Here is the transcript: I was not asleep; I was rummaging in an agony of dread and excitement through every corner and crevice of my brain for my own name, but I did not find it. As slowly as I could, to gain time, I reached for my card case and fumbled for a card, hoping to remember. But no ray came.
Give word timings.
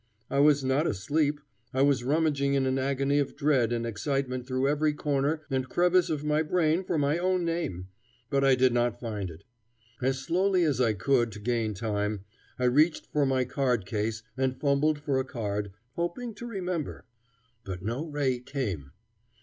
I 0.31 0.39
was 0.39 0.63
not 0.63 0.87
asleep; 0.87 1.39
I 1.75 1.83
was 1.83 2.03
rummaging 2.03 2.55
in 2.55 2.65
an 2.65 2.79
agony 2.79 3.19
of 3.19 3.35
dread 3.35 3.71
and 3.71 3.85
excitement 3.85 4.47
through 4.47 4.67
every 4.67 4.93
corner 4.93 5.43
and 5.51 5.69
crevice 5.69 6.09
of 6.09 6.23
my 6.23 6.41
brain 6.41 6.83
for 6.83 6.97
my 6.97 7.19
own 7.19 7.45
name, 7.45 7.87
but 8.31 8.43
I 8.43 8.55
did 8.55 8.73
not 8.73 8.99
find 8.99 9.29
it. 9.29 9.43
As 10.01 10.17
slowly 10.17 10.63
as 10.63 10.81
I 10.81 10.93
could, 10.93 11.31
to 11.33 11.39
gain 11.39 11.75
time, 11.75 12.25
I 12.57 12.63
reached 12.63 13.05
for 13.13 13.27
my 13.27 13.45
card 13.45 13.85
case 13.85 14.23
and 14.35 14.59
fumbled 14.59 14.97
for 14.97 15.19
a 15.19 15.23
card, 15.23 15.71
hoping 15.95 16.33
to 16.33 16.47
remember. 16.47 17.05
But 17.63 17.83
no 17.83 18.07
ray 18.07 18.39
came. 18.39 18.93